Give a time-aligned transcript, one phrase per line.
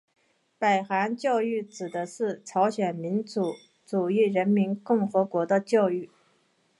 [0.57, 3.53] 北韩教育指的是朝鲜民主
[3.85, 6.09] 主义人民共和国的教育。